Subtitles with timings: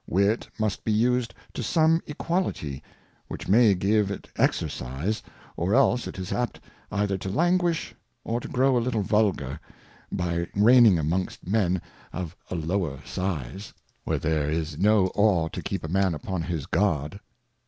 [0.07, 2.81] Wit must be used to some Equality,
[3.27, 5.21] which may give it Exercise,
[5.55, 6.59] or else it is apt
[6.91, 7.93] either to languish,
[8.23, 9.59] or to grow a little vulgar,
[10.11, 11.79] by reigning amongst Men
[12.11, 15.61] of 200 A Character of of a lower Size^ where there is no Awe to
[15.61, 17.19] keep a Man upon his guard.